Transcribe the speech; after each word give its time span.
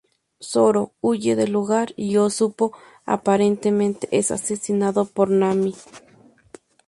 Zoro 0.43 0.93
huye 0.99 1.35
del 1.35 1.51
lugar 1.51 1.93
y 1.95 2.17
Usopp 2.17 2.73
aparentemente 3.05 4.09
es 4.11 4.31
asesinado 4.31 5.05
por 5.05 5.29
Nami. 5.29 5.75